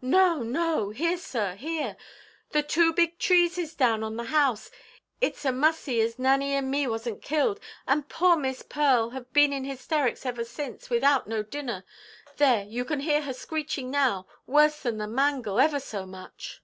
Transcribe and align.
"No, 0.00 0.44
no. 0.44 0.90
Here, 0.90 1.16
sir, 1.18 1.56
here! 1.56 1.96
The 2.50 2.62
two 2.62 2.92
big 2.92 3.18
trees 3.18 3.58
is 3.58 3.74
down 3.74 4.04
on 4.04 4.14
the 4.14 4.22
house. 4.30 4.70
Itʼs 5.20 5.44
a 5.46 5.50
mussy 5.50 6.00
as 6.00 6.20
Nanny 6.20 6.52
and 6.54 6.70
me 6.70 6.84
wasnʼt 6.86 7.20
killed. 7.20 7.58
And 7.84 8.08
poor 8.08 8.36
Miss 8.36 8.62
Pearl 8.62 9.10
have 9.10 9.32
been 9.32 9.52
in 9.52 9.64
hysterics 9.64 10.24
ever 10.24 10.44
since, 10.44 10.88
without 10.88 11.26
no 11.26 11.42
dinner. 11.42 11.84
There, 12.36 12.62
you 12.64 12.84
can 12.84 13.00
hear 13.00 13.22
her 13.22 13.32
screeching 13.34 13.90
now, 13.90 14.28
worse 14.46 14.78
than 14.80 14.98
the 14.98 15.08
mangle, 15.08 15.58
ever 15.58 15.80
so 15.80 16.06
much." 16.06 16.62